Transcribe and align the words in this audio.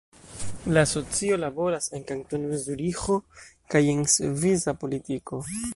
La 0.77 0.81
asocio 0.85 1.37
laboras 1.41 1.89
en 1.99 2.07
Kantono 2.13 2.57
Zuriĥo 2.65 3.21
kaj 3.75 3.85
en 3.95 4.05
svisa 4.17 4.79
politiko. 4.85 5.45